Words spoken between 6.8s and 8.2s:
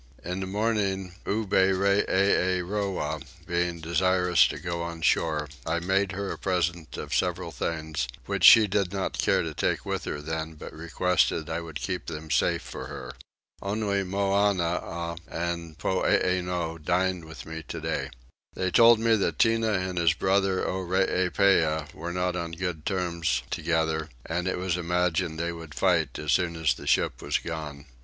of several things,